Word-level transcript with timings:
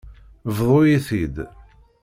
Bḍu-yi-t-id. 0.57 1.35